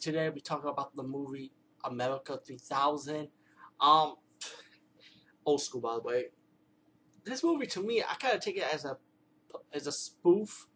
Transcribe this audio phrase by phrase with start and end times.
[0.00, 1.52] today we talk about the movie
[1.84, 3.28] America 3000.
[3.80, 4.14] Um,
[5.44, 6.24] old school by the way.
[7.24, 8.96] This movie to me, I kind of take it as a
[9.72, 10.66] as a spoof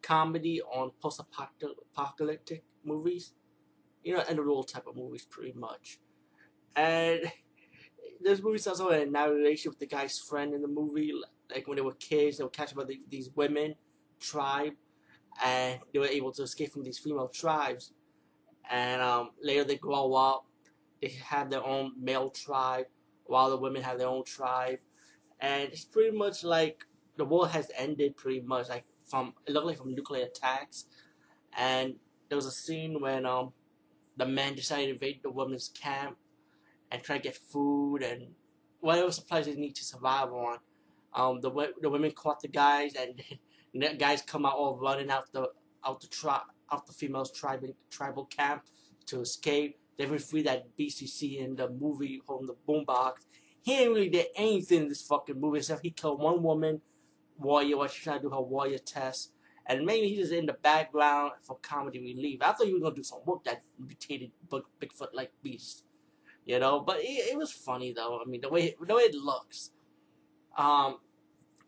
[0.00, 3.32] comedy on post-apocalyptic movies.
[4.04, 5.98] You know, end of the world type of movies, pretty much.
[6.76, 7.32] And
[8.20, 11.12] this movie starts off in a with the guy's friend in the movie.
[11.50, 13.74] Like when they were kids, they were captured by the, these women
[14.20, 14.74] tribe,
[15.44, 17.92] and they were able to escape from these female tribes.
[18.70, 20.46] And um, later they grow up,
[21.00, 22.86] they have their own male tribe,
[23.24, 24.78] while the women have their own tribe.
[25.40, 26.84] And it's pretty much like
[27.16, 30.86] the world has ended pretty much like from it looked like from nuclear attacks.
[31.56, 31.94] And
[32.28, 33.52] there was a scene when um
[34.16, 36.16] the men decided to invade the women's camp
[36.90, 38.28] and try to get food and
[38.80, 40.58] whatever supplies they need to survive on.
[41.14, 43.22] Um, the the women caught the guys and
[43.74, 45.50] the guys come out all running out the
[45.84, 46.40] out the tri-
[46.72, 48.62] out the females tribal tribal camp
[49.06, 49.78] to escape.
[49.96, 53.14] They even free that BCC in the movie from the boombox.
[53.62, 56.80] He ain't really did anything in this fucking movie except he killed one woman
[57.38, 59.32] warrior while she trying to do her warrior test.
[59.66, 62.40] And maybe he's just in the background for comedy relief.
[62.40, 65.84] I thought he was gonna do some work that mutated Bigfoot like beast,
[66.46, 66.80] you know.
[66.80, 68.20] But it, it was funny though.
[68.24, 69.72] I mean, the way the way it looks.
[70.56, 70.98] Um,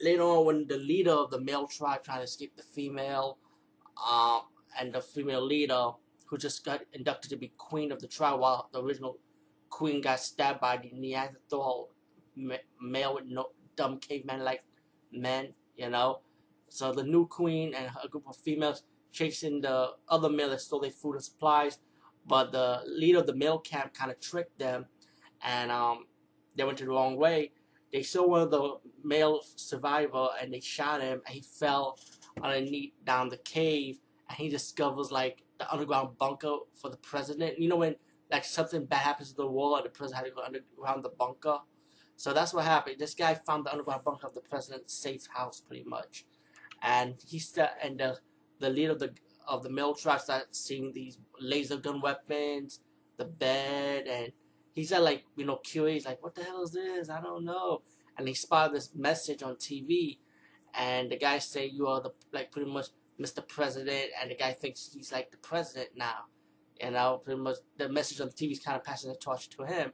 [0.00, 3.38] later on, when the leader of the male tribe trying to escape the female,
[4.10, 4.40] um,
[4.78, 5.90] and the female leader
[6.26, 9.18] who just got inducted to be queen of the tribe, while the original
[9.70, 11.90] queen got stabbed by the Neanderthal
[12.80, 14.64] male with no dumb caveman like
[15.12, 16.20] men, you know.
[16.68, 20.80] So the new queen and a group of females chasing the other male that stole
[20.80, 21.78] their food and supplies,
[22.26, 24.86] but the leader of the male camp kind of tricked them,
[25.42, 26.06] and um,
[26.56, 27.52] they went the wrong way.
[27.92, 31.98] They saw one of the male survivor and they shot him, and he fell
[32.42, 37.58] underneath down the cave, and he discovers like the underground bunker for the president.
[37.58, 37.96] You know when
[38.30, 41.10] like something bad happens to the wall, and the president had to go underground the
[41.10, 41.58] bunker.
[42.16, 42.96] So that's what happened.
[42.98, 46.24] This guy found the underground bunker of the president's safe house, pretty much,
[46.82, 48.18] and he st- and the
[48.60, 49.14] the leader of the
[49.46, 52.80] of the male tribe started seeing these laser gun weapons,
[53.16, 54.32] the bed, and
[54.74, 57.10] he said like you know curious like what the hell is this?
[57.10, 57.82] I don't know.
[58.16, 60.18] And he spotted this message on TV,
[60.72, 62.86] and the guy say you are the like pretty much
[63.20, 63.46] Mr.
[63.46, 66.26] President, and the guy thinks he's like the president now.
[66.80, 69.48] You know, pretty much the message on the TV is kind of passing the torch
[69.50, 69.92] to him.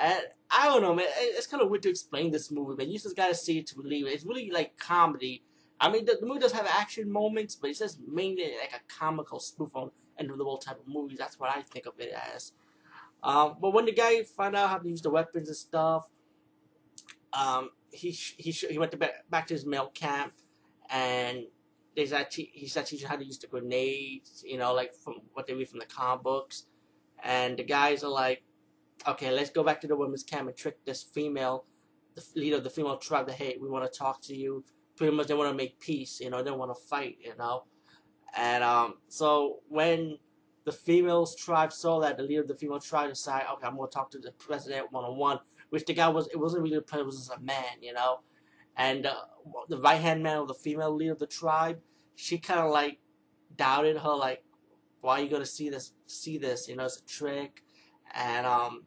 [0.00, 1.06] And I don't know, man.
[1.08, 3.76] It's kind of weird to explain this movie, but you just gotta see it to
[3.76, 4.10] believe it.
[4.10, 5.44] It's really like comedy.
[5.80, 8.92] I mean, the, the movie does have action moments, but it's just mainly like a
[8.92, 11.18] comical spoof on end of the world type of movies.
[11.18, 12.52] That's what I think of it as.
[13.22, 16.08] Um, but when the guy found out how to use the weapons and stuff,
[17.32, 20.32] um, he he he went to back to his male camp,
[20.90, 21.44] and
[21.96, 25.46] they said he said teaching how to use the grenades, you know, like from what
[25.46, 26.66] they read from the comic books,
[27.22, 28.42] and the guys are like,
[29.06, 31.64] okay, let's go back to the women's camp and trick this female,
[32.14, 34.64] the leader of the female tribe, that hey, we want to talk to you.
[34.96, 37.64] Pretty much, they want to make peace, you know, they want to fight, you know,
[38.36, 40.18] and um, so when
[40.64, 43.88] the female tribe saw that the leader of the female tribe decided, okay, I'm gonna
[43.88, 45.38] talk to the president one on one,
[45.70, 47.92] which the guy was, it wasn't really the president, it was just a man, you
[47.92, 48.20] know,
[48.76, 49.14] and uh,
[49.68, 51.80] the right hand man of the female leader of the tribe,
[52.14, 52.98] she kind of like
[53.54, 54.44] doubted her, like,
[55.00, 55.92] why are you gonna see this?
[56.06, 56.68] See this?
[56.68, 57.62] You know, it's a trick,
[58.14, 58.84] and um,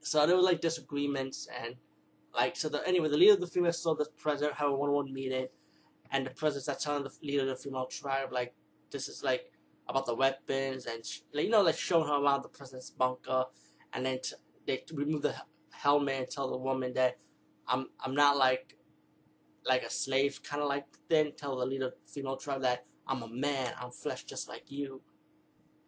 [0.00, 1.76] so there was like disagreements and
[2.34, 2.68] like so.
[2.68, 5.46] The anyway, the leader of the female saw the president have a one-on-one meeting,
[6.10, 8.54] and the president started telling the leader of the female tribe like,
[8.90, 9.52] this is like
[9.88, 13.44] about the weapons and like, you know like showing her around the president's bunker,
[13.92, 14.34] and then t-
[14.66, 15.34] they remove the
[15.70, 17.18] helmet and tell the woman that
[17.68, 18.76] I'm I'm not like
[19.66, 21.32] like a slave kind of like thing.
[21.36, 25.02] Tell the leader female tribe that I'm a man, I'm flesh just like you.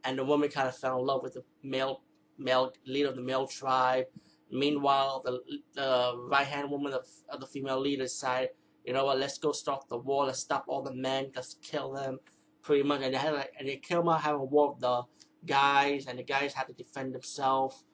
[0.04, 2.02] And the woman kind of fell in love with the male
[2.38, 4.06] male leader of the male tribe.
[4.50, 5.40] Meanwhile, the
[5.74, 8.48] the right hand woman of, of the female leader side,
[8.84, 9.18] you know what?
[9.18, 10.26] Let's go stop the war.
[10.26, 11.30] Let's stop all the men.
[11.34, 12.18] Let's kill them,
[12.62, 13.02] pretty much.
[13.02, 15.02] And they had like, and they came out having a war with the
[15.46, 17.84] guys, and the guys had to defend themselves.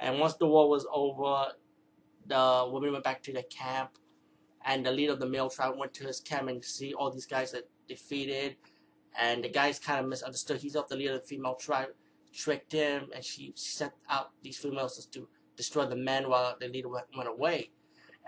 [0.00, 1.52] And once the war was over,
[2.26, 3.98] the women went back to their camp
[4.66, 7.24] and the leader of the male tribe went to his camp and see all these
[7.24, 8.56] guys that defeated,
[9.18, 10.60] and the guys kind of misunderstood.
[10.60, 11.88] He's not the leader of the female tribe,
[12.34, 16.88] tricked him, and she sent out these females to destroy the men while the leader
[16.88, 17.70] went, away.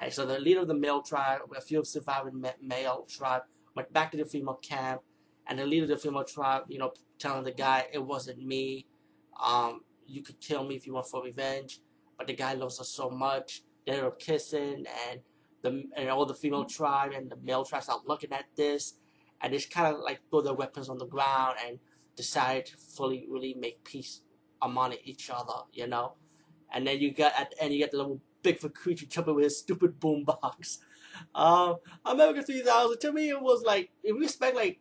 [0.00, 3.42] And so the leader of the male tribe, a few surviving male tribe,
[3.74, 5.02] went back to the female camp,
[5.48, 8.86] and the leader of the female tribe, you know, telling the guy, it wasn't me,
[9.44, 11.80] um, you could kill me if you want for revenge,
[12.16, 13.62] but the guy loves her so much.
[13.86, 15.20] They up kissing, and
[15.62, 18.94] the and all the female tribe and the male tribe start looking at this,
[19.40, 21.78] and they kind of like throw their weapons on the ground and
[22.16, 24.22] decide to fully really make peace
[24.62, 26.14] among each other, you know.
[26.72, 29.44] And then you got at the end you get the little Bigfoot creature jumping with
[29.44, 30.78] his stupid boombox.
[31.34, 34.78] Um, America 3000 to me it was like if you expect like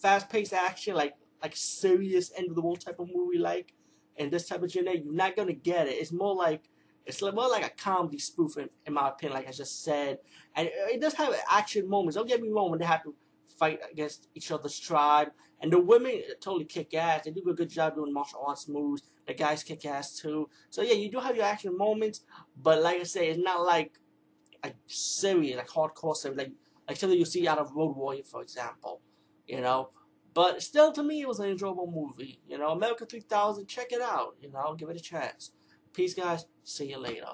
[0.00, 3.74] fast paced action, like like serious end of the world type of movie, like
[4.16, 5.96] and this type of genre, you're not gonna get it.
[5.96, 6.70] It's more like
[7.08, 10.18] it's more like a comedy spoof, in, in my opinion, like I just said.
[10.54, 12.16] And it does have action moments.
[12.16, 13.14] Don't get me wrong when they have to
[13.58, 15.28] fight against each other's tribe.
[15.60, 17.24] And the women totally kick ass.
[17.24, 19.02] They do a good job doing martial arts moves.
[19.26, 20.50] The guys kick ass too.
[20.68, 22.20] So yeah, you do have your action moments,
[22.62, 23.98] but like I say, it's not like
[24.62, 26.52] a serious, like hardcore series, like
[26.86, 29.00] like something you see out of Road Warrior, for example.
[29.46, 29.90] You know,
[30.34, 32.40] but still, to me, it was an enjoyable movie.
[32.46, 34.36] You know, America 3000, check it out.
[34.40, 35.52] You know, give it a chance.
[35.92, 36.46] Peace, guys.
[36.64, 37.28] See you later.